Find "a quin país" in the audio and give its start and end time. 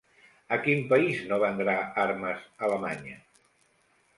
0.55-1.19